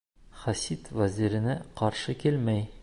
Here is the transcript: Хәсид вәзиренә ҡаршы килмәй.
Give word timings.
Хәсид 0.43 0.89
вәзиренә 1.01 1.59
ҡаршы 1.83 2.21
килмәй. 2.25 2.69